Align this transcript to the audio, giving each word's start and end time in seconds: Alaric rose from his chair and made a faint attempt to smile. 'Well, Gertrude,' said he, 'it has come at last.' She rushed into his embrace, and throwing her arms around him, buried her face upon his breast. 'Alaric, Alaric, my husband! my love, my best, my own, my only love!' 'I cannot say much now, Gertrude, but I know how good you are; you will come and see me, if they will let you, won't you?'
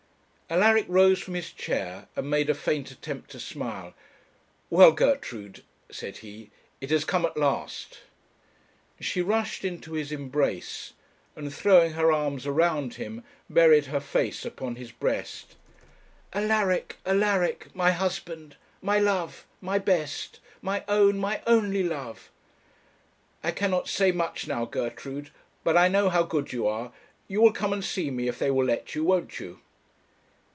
Alaric 0.53 0.83
rose 0.89 1.19
from 1.21 1.33
his 1.35 1.49
chair 1.53 2.09
and 2.13 2.29
made 2.29 2.49
a 2.49 2.53
faint 2.53 2.91
attempt 2.91 3.31
to 3.31 3.39
smile. 3.39 3.93
'Well, 4.69 4.91
Gertrude,' 4.91 5.63
said 5.89 6.17
he, 6.17 6.51
'it 6.81 6.89
has 6.89 7.05
come 7.05 7.25
at 7.25 7.37
last.' 7.37 7.99
She 8.99 9.21
rushed 9.21 9.63
into 9.63 9.93
his 9.93 10.11
embrace, 10.11 10.91
and 11.37 11.53
throwing 11.53 11.93
her 11.93 12.11
arms 12.11 12.45
around 12.45 12.95
him, 12.95 13.23
buried 13.49 13.85
her 13.85 14.01
face 14.01 14.43
upon 14.43 14.75
his 14.75 14.91
breast. 14.91 15.55
'Alaric, 16.33 16.97
Alaric, 17.05 17.73
my 17.73 17.91
husband! 17.91 18.57
my 18.81 18.99
love, 18.99 19.47
my 19.61 19.79
best, 19.79 20.41
my 20.61 20.83
own, 20.89 21.17
my 21.17 21.41
only 21.47 21.81
love!' 21.81 22.29
'I 23.41 23.51
cannot 23.51 23.87
say 23.87 24.11
much 24.11 24.49
now, 24.49 24.65
Gertrude, 24.65 25.29
but 25.63 25.77
I 25.77 25.87
know 25.87 26.09
how 26.09 26.23
good 26.23 26.51
you 26.51 26.67
are; 26.67 26.91
you 27.29 27.39
will 27.39 27.53
come 27.53 27.71
and 27.71 27.85
see 27.85 28.11
me, 28.11 28.27
if 28.27 28.37
they 28.37 28.51
will 28.51 28.65
let 28.65 28.93
you, 28.95 29.05
won't 29.05 29.39
you?' 29.39 29.61